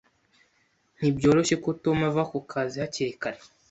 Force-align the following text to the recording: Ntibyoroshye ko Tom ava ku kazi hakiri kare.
Ntibyoroshye 0.97 1.55
ko 1.63 1.69
Tom 1.83 1.97
ava 2.09 2.23
ku 2.31 2.37
kazi 2.51 2.75
hakiri 2.83 3.13
kare. 3.21 3.39